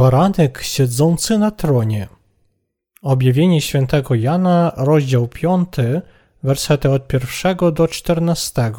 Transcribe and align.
Baranek 0.00 0.62
siedzący 0.62 1.38
na 1.38 1.50
tronie. 1.50 2.08
Objawienie 3.02 3.60
świętego 3.60 4.14
Jana, 4.14 4.72
rozdział 4.76 5.28
5, 5.28 5.68
wersety 6.42 6.90
od 6.90 7.12
1 7.12 7.74
do 7.74 7.88
14. 7.88 8.72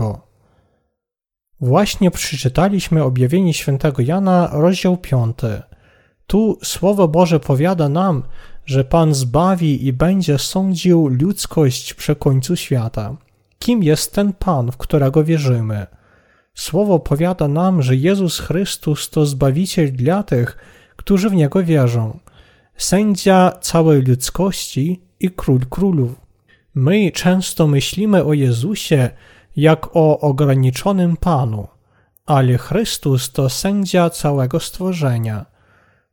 Właśnie 1.60 2.12
przeczytaliśmy 2.12 3.04
objawienie 3.04 3.54
świętego 3.54 4.02
Jana, 4.02 4.50
rozdział 4.52 4.98
5. 4.98 5.38
Tu 6.28 6.58
Słowo 6.64 7.08
Boże 7.08 7.40
powiada 7.40 7.90
nam, 7.90 8.24
że 8.66 8.84
Pan 8.84 9.14
zbawi 9.14 9.88
i 9.88 9.94
będzie 9.94 10.38
sądził 10.38 11.08
ludzkość 11.08 11.94
przy 11.94 12.16
końcu 12.16 12.56
świata. 12.56 13.16
Kim 13.60 13.84
jest 13.84 14.14
ten 14.14 14.34
Pan, 14.34 14.72
w 14.72 14.78
którego 14.78 15.24
wierzymy? 15.24 15.88
Słowo 16.54 17.00
powiada 17.00 17.48
nam, 17.48 17.82
że 17.82 17.96
Jezus 17.96 18.40
Chrystus 18.40 19.10
to 19.10 19.26
Zbawiciel 19.26 19.92
dla 19.92 20.24
tych, 20.24 20.58
którzy 21.02 21.30
w 21.30 21.34
Niego 21.34 21.64
wierzą, 21.64 22.20
sędzia 22.78 23.52
całej 23.62 24.02
ludzkości 24.02 25.02
i 25.20 25.30
król 25.30 25.60
królów. 25.70 26.12
My 26.76 27.12
często 27.12 27.68
myślimy 27.68 28.24
o 28.24 28.34
Jezusie 28.34 29.10
jak 29.56 29.96
o 29.96 30.20
ograniczonym 30.20 31.18
Panu, 31.18 31.68
ale 32.26 32.58
Chrystus 32.58 33.32
to 33.32 33.50
sędzia 33.50 34.10
całego 34.10 34.60
stworzenia. 34.60 35.46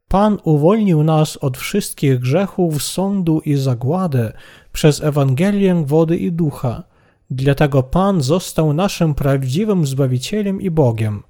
Pan 0.09 0.38
uwolnił 0.45 1.02
nas 1.02 1.36
od 1.36 1.59
wszystkich 1.59 2.19
grzechów, 2.19 2.83
sądu 2.83 3.41
i 3.45 3.56
zagłady 3.56 4.33
przez 4.73 5.02
Ewangelię 5.02 5.84
wody 5.86 6.16
i 6.16 6.33
ducha. 6.33 6.83
Dlatego 7.30 7.83
Pan 7.83 8.22
został 8.22 8.72
naszym 8.72 9.14
prawdziwym 9.14 9.86
Zbawicielem 9.86 10.61
i 10.61 10.70
Bogiem. 10.70 11.22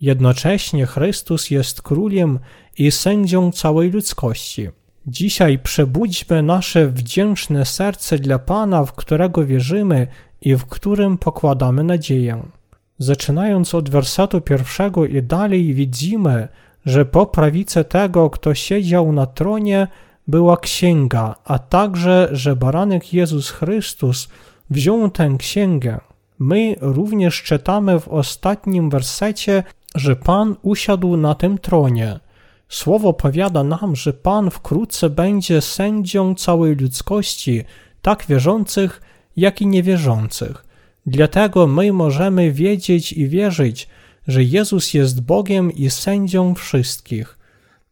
Jednocześnie 0.00 0.86
Chrystus 0.86 1.50
jest 1.50 1.82
królem 1.82 2.38
i 2.78 2.90
sędzią 2.90 3.52
całej 3.52 3.90
ludzkości. 3.90 4.68
Dzisiaj 5.06 5.58
przebudźmy 5.58 6.42
nasze 6.42 6.88
wdzięczne 6.88 7.64
serce 7.64 8.18
dla 8.18 8.38
Pana, 8.38 8.84
w 8.84 8.92
którego 8.92 9.46
wierzymy 9.46 10.06
i 10.40 10.56
w 10.56 10.64
którym 10.64 11.18
pokładamy 11.18 11.84
nadzieję. 11.84 12.42
Zaczynając 12.98 13.74
od 13.74 13.90
wersetu 13.90 14.40
pierwszego 14.40 15.06
i 15.06 15.22
dalej 15.22 15.74
widzimy, 15.74 16.48
że 16.86 17.04
po 17.04 17.26
prawicy 17.26 17.84
tego, 17.84 18.30
kto 18.30 18.54
siedział 18.54 19.12
na 19.12 19.26
tronie, 19.26 19.88
była 20.26 20.56
księga, 20.56 21.34
a 21.44 21.58
także, 21.58 22.28
że 22.32 22.56
baranek 22.56 23.12
Jezus 23.12 23.50
Chrystus 23.50 24.28
wziął 24.70 25.10
tę 25.10 25.36
księgę. 25.38 26.00
My 26.38 26.76
również 26.80 27.42
czytamy 27.42 28.00
w 28.00 28.08
ostatnim 28.08 28.90
wersecie, 28.90 29.62
że 29.94 30.16
Pan 30.16 30.56
usiadł 30.62 31.16
na 31.16 31.34
tym 31.34 31.58
tronie. 31.58 32.20
Słowo 32.68 33.12
powiada 33.12 33.64
nam, 33.64 33.96
że 33.96 34.12
Pan 34.12 34.50
wkrótce 34.50 35.10
będzie 35.10 35.60
sędzią 35.60 36.34
całej 36.34 36.76
ludzkości, 36.76 37.64
tak 38.02 38.24
wierzących, 38.28 39.00
jak 39.36 39.62
i 39.62 39.66
niewierzących. 39.66 40.64
Dlatego 41.06 41.66
my 41.66 41.92
możemy 41.92 42.52
wiedzieć 42.52 43.12
i 43.12 43.28
wierzyć, 43.28 43.88
że 44.28 44.42
Jezus 44.42 44.94
jest 44.94 45.20
Bogiem 45.20 45.72
i 45.72 45.90
sędzią 45.90 46.54
wszystkich. 46.54 47.38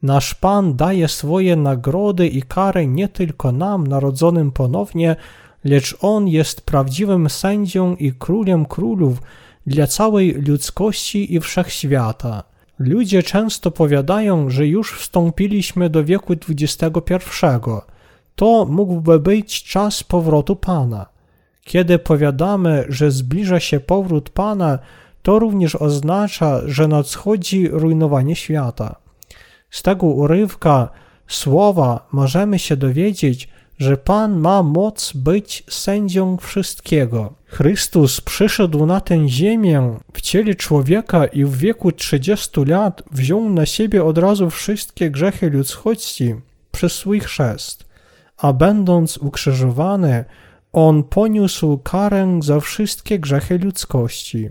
Nasz 0.03 0.35
Pan 0.35 0.77
daje 0.77 1.09
swoje 1.09 1.57
nagrody 1.57 2.29
i 2.29 2.43
kary 2.43 2.87
nie 2.87 3.09
tylko 3.09 3.53
nam, 3.53 3.87
narodzonym 3.87 4.53
ponownie, 4.53 5.17
lecz 5.65 5.97
On 6.01 6.29
jest 6.29 6.61
prawdziwym 6.61 7.31
sędzią 7.31 7.97
i 7.97 8.13
królem 8.13 8.67
królów 8.67 9.23
dla 9.67 9.87
całej 9.87 10.33
ludzkości 10.33 11.35
i 11.35 11.41
wszechświata. 11.41 12.43
Ludzie 12.79 13.23
często 13.23 13.71
powiadają, 13.71 14.51
że 14.51 14.67
już 14.67 14.93
wstąpiliśmy 14.93 15.91
do 15.91 16.05
wieku 16.05 16.35
XXI. 16.49 17.47
To 18.37 18.65
mógłby 18.65 19.19
być 19.21 19.63
czas 19.65 20.03
powrotu 20.03 20.57
Pana. 20.57 21.07
Kiedy 21.65 21.99
powiadamy, 21.99 22.85
że 22.89 23.11
zbliża 23.11 23.61
się 23.61 23.81
powrót 23.81 24.31
Pana, 24.31 24.79
to 25.23 25.39
również 25.39 25.77
oznacza, 25.77 26.61
że 26.67 26.89
nadchodzi 26.89 27.69
rujnowanie 27.69 28.37
świata. 28.37 28.97
Z 29.71 29.83
tego 29.83 30.07
urywka 30.07 30.89
słowa 31.27 32.07
możemy 32.13 32.59
się 32.59 32.77
dowiedzieć, 32.77 33.49
że 33.79 33.97
Pan 33.97 34.39
ma 34.41 34.63
moc 34.63 35.13
być 35.13 35.65
sędzią 35.71 36.37
wszystkiego. 36.37 37.35
Chrystus 37.47 38.21
przyszedł 38.21 38.87
na 38.87 39.01
tę 39.01 39.29
ziemię 39.29 39.99
w 40.13 40.21
ciele 40.21 40.55
człowieka 40.55 41.27
i 41.27 41.45
w 41.45 41.57
wieku 41.57 41.93
30 41.93 42.65
lat 42.65 43.03
wziął 43.11 43.51
na 43.51 43.67
siebie 43.67 44.05
od 44.05 44.19
razu 44.19 44.51
wszystkie 44.51 45.11
grzechy 45.11 45.51
ludzkości 45.51 46.35
przez 46.71 46.93
swój 46.93 47.21
chrzest, 47.21 47.87
a 48.37 48.53
będąc 48.53 49.19
ukrzyżowany, 49.19 50.25
On 50.73 51.03
poniósł 51.03 51.79
karę 51.79 52.39
za 52.43 52.61
wszystkie 52.61 53.19
grzechy 53.19 53.59
ludzkości. 53.59 54.49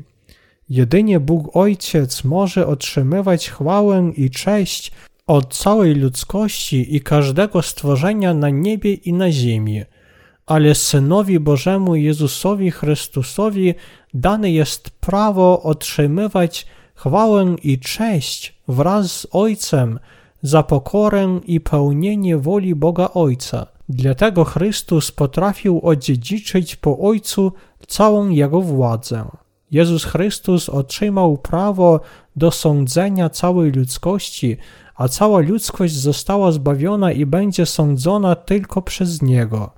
Jedynie 0.69 1.19
Bóg 1.19 1.55
Ojciec 1.55 2.23
może 2.23 2.67
otrzymywać 2.67 3.49
chwałę 3.49 4.11
i 4.15 4.29
cześć 4.29 4.91
od 5.27 5.53
całej 5.53 5.95
ludzkości 5.95 6.95
i 6.95 7.01
każdego 7.01 7.61
stworzenia 7.61 8.33
na 8.33 8.49
niebie 8.49 8.93
i 8.93 9.13
na 9.13 9.31
ziemi, 9.31 9.81
ale 10.45 10.75
Synowi 10.75 11.39
Bożemu 11.39 11.95
Jezusowi 11.95 12.71
Chrystusowi 12.71 13.73
dane 14.13 14.51
jest 14.51 14.89
prawo 14.89 15.63
otrzymywać 15.63 16.65
chwałę 16.95 17.55
i 17.63 17.79
cześć 17.79 18.55
wraz 18.67 19.11
z 19.11 19.27
Ojcem 19.31 19.99
za 20.41 20.63
pokorę 20.63 21.39
i 21.45 21.61
pełnienie 21.61 22.37
woli 22.37 22.75
Boga 22.75 23.09
Ojca. 23.13 23.67
Dlatego 23.89 24.43
Chrystus 24.43 25.11
potrafił 25.11 25.79
odziedziczyć 25.83 26.75
po 26.75 26.99
Ojcu 26.99 27.51
całą 27.87 28.29
Jego 28.29 28.61
władzę. 28.61 29.25
Jezus 29.71 30.03
Chrystus 30.03 30.69
otrzymał 30.69 31.37
prawo 31.37 31.99
do 32.35 32.51
sądzenia 32.51 33.29
całej 33.29 33.71
ludzkości, 33.71 34.57
a 34.97 35.07
cała 35.07 35.39
ludzkość 35.39 35.93
została 35.93 36.51
zbawiona 36.51 37.11
i 37.11 37.25
będzie 37.25 37.65
sądzona 37.65 38.35
tylko 38.35 38.81
przez 38.81 39.21
Niego. 39.21 39.71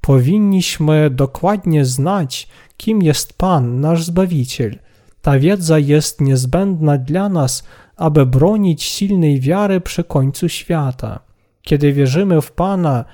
Powinniśmy 0.00 1.10
dokładnie 1.10 1.84
znać, 1.84 2.48
kim 2.76 3.02
jest 3.02 3.32
Pan, 3.32 3.80
nasz 3.80 4.04
Zbawiciel. 4.04 4.78
Ta 5.22 5.38
wiedza 5.38 5.78
jest 5.78 6.20
niezbędna 6.20 6.98
dla 6.98 7.28
nas, 7.28 7.64
aby 7.96 8.26
bronić 8.26 8.82
silnej 8.82 9.40
wiary 9.40 9.80
przy 9.80 10.04
końcu 10.04 10.48
świata. 10.48 11.20
Kiedy 11.62 11.92
wierzymy 11.92 12.40
w 12.40 12.52
Pana 12.52 13.04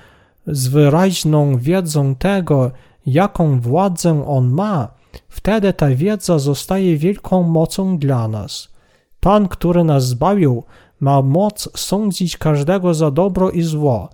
z 0.47 0.69
wyraźną 0.69 1.59
wiedzą 1.59 2.14
tego, 2.14 2.70
jaką 3.06 3.60
władzę 3.60 4.25
On 4.26 4.50
ma, 4.50 4.88
wtedy 5.28 5.72
ta 5.72 5.88
wiedza 5.88 6.38
zostaje 6.38 6.97
wielką 6.97 7.43
mocą 7.43 7.98
dla 7.98 8.28
nas. 8.28 8.75
Pan, 9.20 9.48
który 9.48 9.84
nas 9.84 10.06
zbawił, 10.06 10.64
ma 11.04 11.22
moc 11.22 11.69
sądzić 11.76 12.37
każdego 12.37 12.94
za 12.94 13.10
dobro 13.10 13.50
i 13.50 13.62
zło. 13.62 14.09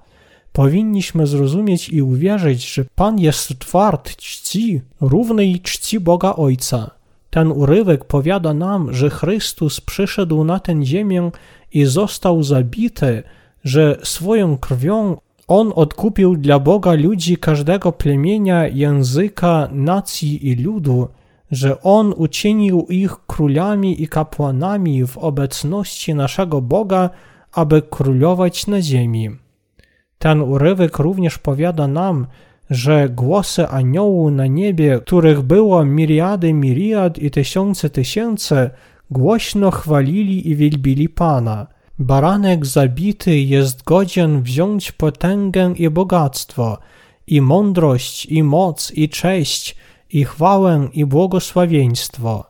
Powinniśmy 0.52 1.26
zrozumieć 1.26 1.88
i 1.88 2.02
uwierzyć, 2.02 2.74
że 2.74 2.84
Pan 2.94 3.18
jest 3.18 3.58
twart 3.58 4.16
czci, 4.16 4.80
równej 5.00 5.60
czci 5.60 6.00
Boga 6.00 6.34
Ojca. 6.36 6.90
Ten 7.30 7.52
urywek 7.52 8.04
powiada 8.04 8.54
nam, 8.54 8.94
że 8.94 9.10
Chrystus 9.10 9.80
przyszedł 9.80 10.44
na 10.44 10.60
tę 10.60 10.84
ziemię 10.84 11.30
i 11.72 11.84
został 11.84 12.42
zabity, 12.42 13.22
że 13.64 13.98
swoją 14.02 14.58
krwią 14.58 15.16
On 15.48 15.72
odkupił 15.74 16.36
dla 16.36 16.58
Boga 16.58 16.92
ludzi 16.92 17.36
każdego 17.36 17.92
plemienia, 17.92 18.68
języka, 18.68 19.68
nacji 19.72 20.48
i 20.48 20.54
ludu, 20.54 21.08
że 21.50 21.82
On 21.82 22.14
uczynił 22.16 22.86
ich 22.88 23.16
królami 23.26 24.02
i 24.02 24.08
kapłanami 24.08 25.06
w 25.06 25.18
obecności 25.18 26.14
naszego 26.14 26.60
Boga, 26.60 27.10
aby 27.52 27.82
królować 27.82 28.66
na 28.66 28.82
ziemi. 28.82 29.30
Ten 30.18 30.40
urywek 30.40 30.98
również 30.98 31.38
powiada 31.38 31.88
nam, 31.88 32.26
że 32.70 33.08
głosy 33.08 33.68
aniołów 33.68 34.32
na 34.32 34.46
niebie, 34.46 35.00
których 35.06 35.42
było 35.42 35.84
miriady 35.84 36.52
miriad 36.52 37.18
i 37.18 37.30
tysiące 37.30 37.90
tysięcy, 37.90 38.70
głośno 39.10 39.70
chwalili 39.70 40.48
i 40.48 40.56
wielbili 40.56 41.08
Pana. 41.08 41.66
Baranek 41.98 42.66
zabity 42.66 43.38
jest 43.38 43.84
godzien 43.84 44.42
wziąć 44.42 44.92
potęgę 44.92 45.74
i 45.76 45.90
bogactwo, 45.90 46.78
i 47.26 47.40
mądrość, 47.40 48.26
i 48.26 48.42
moc, 48.42 48.92
i 48.94 49.08
cześć, 49.08 49.76
i 50.12 50.24
chwałę 50.24 50.88
i 50.92 51.06
błogosławieństwo. 51.06 52.44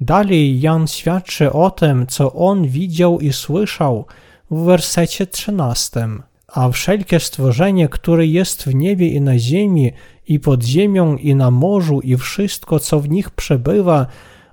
Dalej 0.00 0.60
Jan 0.60 0.86
świadczy 0.86 1.52
o 1.52 1.70
tym, 1.70 2.06
co 2.06 2.32
on 2.32 2.68
widział 2.68 3.20
i 3.20 3.32
słyszał 3.32 4.04
w 4.50 4.64
wersecie 4.64 5.26
13. 5.26 6.08
A 6.48 6.70
wszelkie 6.70 7.20
stworzenie, 7.20 7.88
które 7.88 8.26
jest 8.26 8.62
w 8.62 8.74
niebie 8.74 9.08
i 9.08 9.20
na 9.20 9.38
ziemi, 9.38 9.92
i 10.28 10.40
pod 10.40 10.64
ziemią, 10.64 11.16
i 11.16 11.34
na 11.34 11.50
morzu, 11.50 12.00
i 12.00 12.16
wszystko, 12.16 12.80
co 12.80 13.00
w 13.00 13.08
nich 13.08 13.30
przebywa, 13.30 14.06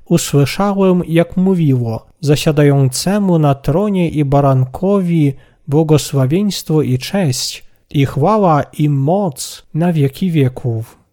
usłyszałem, 0.06 1.02
jak 1.07 1.38
mówiło, 1.38 2.06
zasiadającemu 2.22 3.40
na 3.40 3.56
tronie 3.56 4.10
i 4.10 4.25
barankowi 4.25 5.34
błogosławieństwo 5.68 6.81
i 6.81 6.98
cześć, 6.98 7.63
i 7.90 8.06
chwała 8.06 8.63
i 8.63 8.90
moc 8.90 9.63
na 9.74 9.94
wieki 9.94 10.31
wieków. 10.31 11.05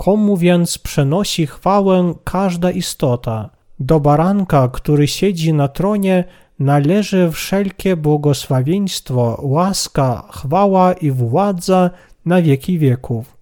Komu 0.00 0.36
więc 0.36 0.78
przenosi 0.78 1.46
chwałę 1.46 2.14
każda 2.24 2.70
istota? 2.70 3.50
Do 3.80 4.00
baranka, 4.00 4.68
który 4.68 5.08
siedzi 5.08 5.52
na 5.52 5.68
tronie, 5.68 6.24
należy 6.58 7.30
wszelkie 7.30 7.96
błogosławieństwo, 7.96 9.40
łaska, 9.42 10.28
chwała 10.32 10.92
i 10.92 11.10
władza 11.10 11.90
na 12.24 12.42
wieki 12.42 12.78
wieków. 12.78 13.36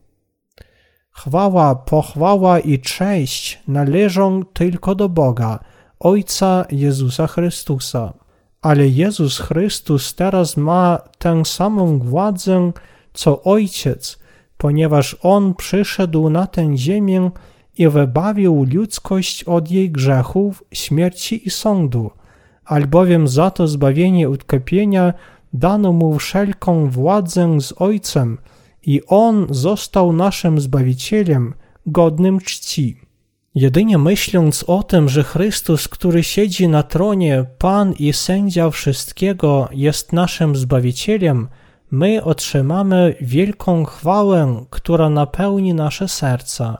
Chwała, 1.11 1.75
pochwała 1.75 2.59
i 2.59 2.79
cześć 2.79 3.63
należą 3.69 4.45
tylko 4.45 4.95
do 4.95 5.09
Boga, 5.09 5.59
Ojca 6.01 6.65
Jezusa 6.71 7.27
Chrystusa. 7.27 8.13
Ale 8.63 8.89
Jezus 8.89 9.39
Chrystus 9.39 10.15
teraz 10.15 10.57
ma 10.57 10.99
tę 11.19 11.45
samą 11.45 11.99
władzę, 11.99 12.73
co 13.13 13.43
Ojciec, 13.43 14.19
ponieważ 14.59 15.17
On 15.23 15.55
przyszedł 15.55 16.31
na 16.31 16.47
tę 16.47 16.77
ziemię 16.77 17.31
i 17.79 17.89
wybawił 17.89 18.67
ludzkość 18.75 19.45
od 19.45 19.71
jej 19.71 19.91
grzechów, 19.91 20.65
śmierci 20.73 21.49
i 21.49 21.51
sądu, 21.51 22.11
albowiem 22.65 23.29
za 23.29 23.51
to 23.51 23.69
zbawienie 23.69 24.31
utkpienia 24.31 25.13
dano 25.53 25.93
mu 25.93 26.19
wszelką 26.19 26.91
władzę 26.91 27.61
z 27.61 27.75
Ojcem 27.77 28.39
i 28.87 29.03
On 29.07 29.47
został 29.51 30.13
naszym 30.13 30.61
Zbawicielem, 30.61 31.55
godnym 31.87 32.41
czci. 32.41 33.01
Jedynie 33.55 33.99
myśląc 33.99 34.65
o 34.67 34.83
tym, 34.83 35.09
że 35.09 35.23
Chrystus, 35.23 35.89
który 35.89 36.23
siedzi 36.23 36.69
na 36.69 36.83
tronie, 36.83 37.45
Pan 37.59 37.93
i 37.93 38.13
sędzia 38.13 38.71
wszystkiego, 38.71 39.69
jest 39.73 40.13
naszym 40.13 40.57
Zbawicielem, 40.57 41.49
my 41.91 42.25
otrzymamy 42.25 43.15
wielką 43.21 43.85
chwałę, 43.85 44.65
która 44.71 45.11
napełni 45.11 45.75
nasze 45.75 46.09
serca. 46.09 46.79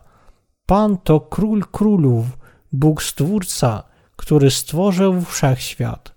Pan 0.67 0.99
to 1.05 1.21
Król 1.21 1.63
Królów, 1.73 2.27
Bóg 2.73 3.03
Stwórca, 3.03 3.83
który 4.17 4.51
stworzył 4.51 5.21
wszechświat. 5.21 6.13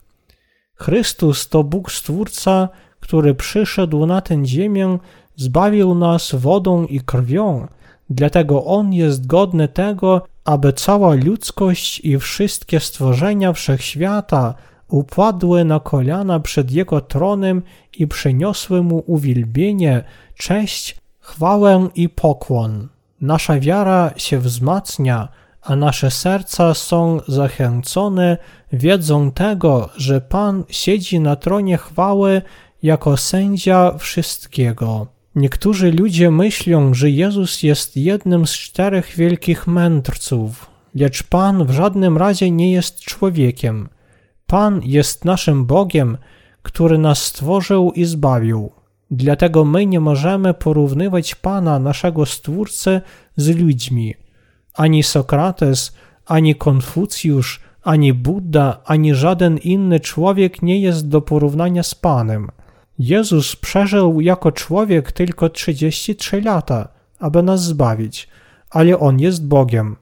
Chrystus 0.75 1.49
to 1.49 1.63
Bóg 1.63 1.91
Stwórca, 1.91 2.69
który 2.99 3.35
przyszedł 3.35 4.05
na 4.05 4.21
tę 4.21 4.45
ziemię, 4.45 4.97
zbawił 5.35 5.95
nas 5.95 6.35
wodą 6.35 6.85
i 6.85 6.99
krwią, 6.99 7.67
dlatego 8.09 8.65
On 8.65 8.93
jest 8.93 9.27
godny 9.27 9.67
tego, 9.67 10.21
aby 10.45 10.73
cała 10.73 11.13
ludzkość 11.13 11.99
i 11.99 12.19
wszystkie 12.19 12.79
stworzenia 12.79 13.53
wszechświata 13.53 14.53
upadły 14.91 15.65
na 15.65 15.79
kolana 15.79 16.39
przed 16.39 16.71
Jego 16.71 17.01
tronem 17.01 17.61
i 17.97 18.07
przyniosły 18.07 18.83
Mu 18.83 19.03
uwielbienie, 19.07 20.03
cześć, 20.35 20.97
chwałę 21.19 21.89
i 21.95 22.09
pokłon. 22.09 22.87
Nasza 23.21 23.59
wiara 23.59 24.11
się 24.17 24.39
wzmacnia, 24.39 25.27
a 25.61 25.75
nasze 25.75 26.11
serca 26.11 26.73
są 26.73 27.19
zachęcone 27.27 28.37
wiedzą 28.73 29.31
tego, 29.31 29.89
że 29.95 30.21
Pan 30.21 30.63
siedzi 30.69 31.19
na 31.19 31.35
tronie 31.35 31.77
chwały 31.77 32.41
jako 32.83 33.17
sędzia 33.17 33.97
wszystkiego. 33.97 35.07
Niektórzy 35.35 35.91
ludzie 35.91 36.31
myślą, 36.31 36.93
że 36.93 37.09
Jezus 37.09 37.63
jest 37.63 37.97
jednym 37.97 38.47
z 38.47 38.51
czterech 38.51 39.15
wielkich 39.15 39.67
mędrców, 39.67 40.69
lecz 40.95 41.23
Pan 41.23 41.65
w 41.65 41.71
żadnym 41.71 42.17
razie 42.17 42.51
nie 42.51 42.71
jest 42.71 42.99
człowiekiem. 42.99 43.89
Pan 44.51 44.81
jest 44.83 45.25
naszym 45.25 45.65
Bogiem, 45.65 46.17
który 46.61 46.97
nas 46.97 47.25
stworzył 47.25 47.91
i 47.91 48.05
zbawił. 48.05 48.71
Dlatego 49.11 49.65
my 49.65 49.85
nie 49.85 49.99
możemy 49.99 50.53
porównywać 50.53 51.35
Pana, 51.35 51.79
naszego 51.79 52.25
Stwórcy, 52.25 53.01
z 53.35 53.49
ludźmi. 53.49 54.15
Ani 54.73 55.03
Sokrates, 55.03 55.95
ani 56.25 56.55
Konfucjusz, 56.55 57.59
ani 57.83 58.13
Buddha, 58.13 58.81
ani 58.85 59.15
żaden 59.15 59.57
inny 59.57 59.99
człowiek 59.99 60.61
nie 60.61 60.81
jest 60.81 61.07
do 61.07 61.21
porównania 61.21 61.83
z 61.83 61.95
Panem. 61.95 62.47
Jezus 62.99 63.55
przeżył 63.55 64.21
jako 64.21 64.51
człowiek 64.51 65.11
tylko 65.11 65.49
33 65.49 66.41
lata, 66.41 66.87
aby 67.19 67.43
nas 67.43 67.63
zbawić, 67.63 68.27
ale 68.69 68.99
On 68.99 69.19
jest 69.19 69.47
Bogiem. 69.47 69.95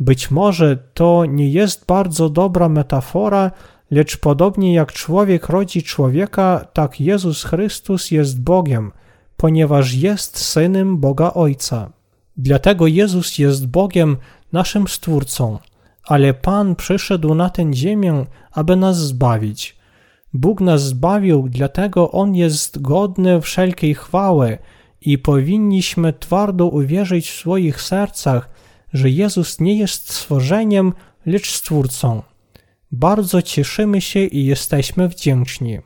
Być 0.00 0.30
może 0.30 0.76
to 0.94 1.24
nie 1.24 1.50
jest 1.50 1.86
bardzo 1.86 2.28
dobra 2.28 2.68
metafora, 2.68 3.50
lecz 3.90 4.16
podobnie 4.16 4.74
jak 4.74 4.92
człowiek 4.92 5.48
rodzi 5.48 5.82
człowieka, 5.82 6.66
tak 6.72 7.00
Jezus 7.00 7.44
Chrystus 7.44 8.10
jest 8.10 8.42
Bogiem, 8.42 8.92
ponieważ 9.36 9.94
jest 9.94 10.38
synem 10.38 10.98
Boga 10.98 11.32
Ojca. 11.34 11.90
Dlatego 12.36 12.86
Jezus 12.86 13.38
jest 13.38 13.66
Bogiem, 13.66 14.16
naszym 14.52 14.88
Stwórcą, 14.88 15.58
ale 16.04 16.34
Pan 16.34 16.76
przyszedł 16.76 17.34
na 17.34 17.50
tę 17.50 17.74
ziemię, 17.74 18.26
aby 18.52 18.76
nas 18.76 18.98
zbawić. 18.98 19.76
Bóg 20.32 20.60
nas 20.60 20.82
zbawił, 20.82 21.48
dlatego 21.48 22.10
On 22.10 22.34
jest 22.34 22.82
godny 22.82 23.40
wszelkiej 23.40 23.94
chwały 23.94 24.58
i 25.00 25.18
powinniśmy 25.18 26.12
twardo 26.12 26.66
uwierzyć 26.66 27.30
w 27.30 27.38
swoich 27.38 27.82
sercach, 27.82 28.50
że 28.92 29.10
Jezus 29.10 29.60
nie 29.60 29.78
jest 29.78 30.12
stworzeniem, 30.12 30.92
lecz 31.26 31.50
Stwórcą. 31.52 32.22
Bardzo 32.92 33.42
cieszymy 33.42 34.00
się 34.00 34.20
i 34.20 34.44
jesteśmy 34.44 35.08
wdzięczni. 35.08 35.78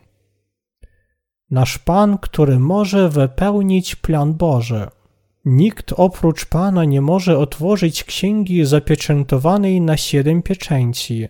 Nasz 1.50 1.78
Pan, 1.78 2.18
który 2.18 2.58
może 2.58 3.08
wypełnić 3.08 3.96
plan 3.96 4.34
Boży. 4.34 4.86
Nikt 5.44 5.92
oprócz 5.96 6.46
Pana 6.46 6.84
nie 6.84 7.00
może 7.00 7.38
otworzyć 7.38 8.04
księgi 8.04 8.64
zapieczętowanej 8.64 9.80
na 9.80 9.96
siedem 9.96 10.42
pieczęci. 10.42 11.28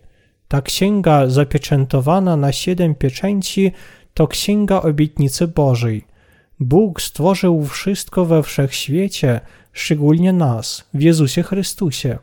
Ta 0.48 0.62
księga 0.62 1.26
zapieczętowana 1.26 2.36
na 2.36 2.52
siedem 2.52 2.94
pieczęci 2.94 3.72
to 4.14 4.28
księga 4.28 4.82
obietnicy 4.82 5.48
Bożej. 5.48 6.04
Bóg 6.60 7.02
stworzył 7.02 7.64
wszystko 7.64 8.24
we 8.24 8.42
wszechświecie, 8.42 9.40
szczególnie 9.72 10.32
nas, 10.32 10.88
w 10.94 11.02
Jezusie 11.02 11.42
Chrystusie. 11.42 12.18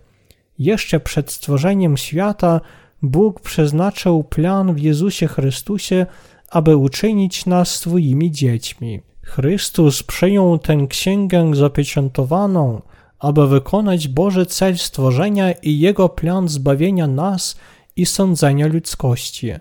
Jeszcze 0.59 0.99
przed 0.99 1.31
stworzeniem 1.31 1.97
świata 1.97 2.61
Bóg 3.01 3.39
przeznaczył 3.39 4.23
plan 4.23 4.73
w 4.73 4.79
Jezusie 4.79 5.27
Chrystusie, 5.27 6.05
aby 6.49 6.77
uczynić 6.77 7.45
nas 7.45 7.75
swoimi 7.75 8.31
dziećmi. 8.31 9.01
Chrystus 9.21 10.03
przyjął 10.03 10.57
tę 10.57 10.87
księgę 10.89 11.55
zapieczętowaną, 11.55 12.81
aby 13.19 13.47
wykonać 13.47 14.07
Boży 14.07 14.45
cel 14.45 14.77
stworzenia 14.77 15.51
i 15.51 15.79
Jego 15.79 16.09
plan 16.09 16.47
zbawienia 16.47 17.07
nas 17.07 17.57
i 17.95 18.05
sądzenia 18.05 18.67
ludzkości. 18.67 19.51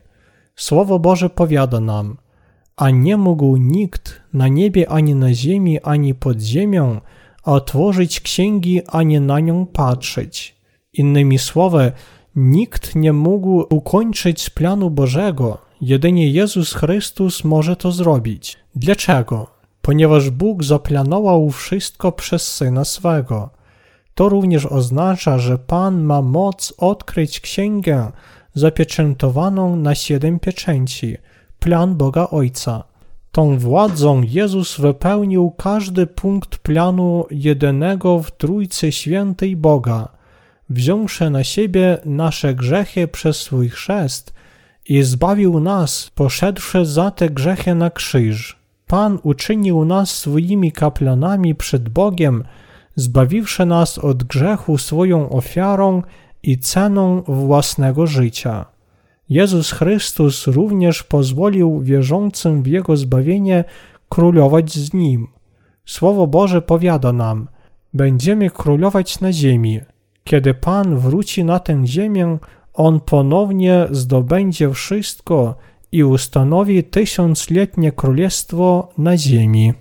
Słowo 0.56 0.98
Boże 0.98 1.30
powiada 1.30 1.80
nam, 1.80 2.16
a 2.76 2.90
nie 2.90 3.16
mógł 3.16 3.56
nikt 3.56 4.20
na 4.32 4.48
niebie 4.48 4.88
ani 4.88 5.14
na 5.14 5.34
ziemi, 5.34 5.80
ani 5.80 6.14
pod 6.14 6.40
ziemią 6.40 7.00
otworzyć 7.44 8.20
księgi, 8.20 8.82
ani 8.86 9.20
na 9.20 9.40
nią 9.40 9.66
patrzeć. 9.66 10.56
Innymi 10.92 11.38
słowy, 11.38 11.92
nikt 12.36 12.94
nie 12.94 13.12
mógł 13.12 13.64
ukończyć 13.70 14.50
planu 14.50 14.90
Bożego, 14.90 15.58
jedynie 15.80 16.30
Jezus 16.30 16.74
Chrystus 16.74 17.44
może 17.44 17.76
to 17.76 17.92
zrobić. 17.92 18.58
Dlaczego? 18.74 19.46
Ponieważ 19.82 20.30
Bóg 20.30 20.64
zaplanował 20.64 21.50
wszystko 21.50 22.12
przez 22.12 22.54
Syna 22.54 22.84
swego. 22.84 23.50
To 24.14 24.28
również 24.28 24.66
oznacza, 24.66 25.38
że 25.38 25.58
Pan 25.58 26.02
ma 26.02 26.22
moc 26.22 26.74
odkryć 26.78 27.40
księgę 27.40 28.12
zapieczętowaną 28.54 29.76
na 29.76 29.94
siedem 29.94 30.40
pieczęci, 30.40 31.16
plan 31.58 31.94
Boga 31.96 32.28
Ojca. 32.30 32.84
Tą 33.32 33.58
władzą 33.58 34.22
Jezus 34.22 34.80
wypełnił 34.80 35.50
każdy 35.50 36.06
punkt 36.06 36.58
planu 36.58 37.24
jedynego 37.30 38.18
w 38.18 38.30
Trójcy 38.30 38.92
Świętej 38.92 39.56
Boga, 39.56 40.08
wziąwszy 40.70 41.30
na 41.30 41.44
siebie 41.44 41.98
nasze 42.04 42.54
grzechy 42.54 43.08
przez 43.08 43.36
swój 43.36 43.68
chrzest 43.68 44.32
i 44.88 45.02
zbawił 45.02 45.60
nas, 45.60 46.10
poszedłszy 46.14 46.84
za 46.84 47.10
te 47.10 47.30
grzechy 47.30 47.74
na 47.74 47.90
krzyż. 47.90 48.60
Pan 48.86 49.18
uczynił 49.22 49.84
nas 49.84 50.10
swoimi 50.10 50.72
kaplanami 50.72 51.54
przed 51.54 51.88
Bogiem, 51.88 52.44
zbawiwszy 52.96 53.66
nas 53.66 53.98
od 53.98 54.24
grzechu 54.24 54.78
swoją 54.78 55.30
ofiarą 55.30 56.02
i 56.42 56.58
ceną 56.58 57.22
własnego 57.22 58.06
życia. 58.06 58.64
Jezus 59.28 59.70
Chrystus 59.70 60.46
również 60.46 61.02
pozwolił 61.02 61.80
wierzącym 61.80 62.62
w 62.62 62.66
Jego 62.66 62.96
zbawienie 62.96 63.64
królować 64.08 64.72
z 64.72 64.94
Nim. 64.94 65.26
Słowo 65.84 66.26
Boże 66.26 66.62
powiada 66.62 67.12
nam, 67.12 67.48
będziemy 67.94 68.50
królować 68.50 69.20
na 69.20 69.32
ziemi. 69.32 69.80
Kiedy 70.24 70.54
Pan 70.54 70.98
wróci 70.98 71.44
na 71.44 71.58
tę 71.58 71.86
ziemię, 71.86 72.38
On 72.74 73.00
ponownie 73.00 73.86
zdobędzie 73.90 74.70
wszystko 74.70 75.54
i 75.92 76.04
ustanowi 76.04 76.84
tysiącletnie 76.84 77.92
królestwo 77.92 78.88
na 78.98 79.16
ziemi. 79.16 79.72